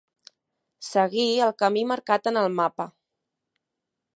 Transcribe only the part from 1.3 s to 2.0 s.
el camí